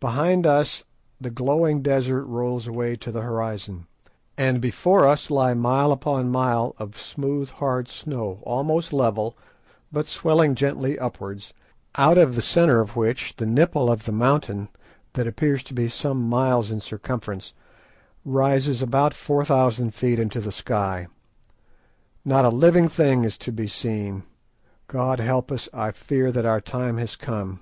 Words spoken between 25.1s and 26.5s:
help us; I fear that